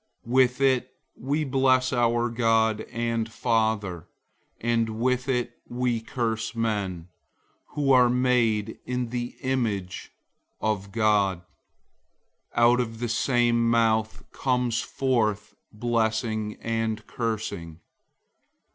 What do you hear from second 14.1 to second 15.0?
comes